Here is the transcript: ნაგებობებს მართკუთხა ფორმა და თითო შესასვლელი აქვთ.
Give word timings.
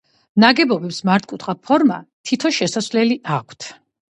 ნაგებობებს 0.43 1.01
მართკუთხა 1.09 1.55
ფორმა 1.67 1.99
და 2.07 2.31
თითო 2.31 2.53
შესასვლელი 2.59 3.19
აქვთ. 3.37 3.71